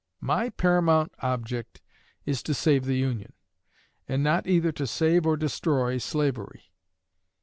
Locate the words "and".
4.07-4.23